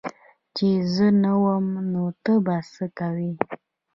[0.55, 3.31] چي زه نه وم نو ته به څه کوي